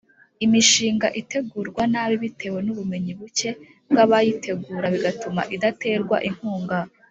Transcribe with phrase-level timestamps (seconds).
[0.45, 3.49] imishinga itegurwa nabi bitewe n’ubumenyi buke
[3.89, 6.77] bw’abayitegura bigatuma idaterwa inkunga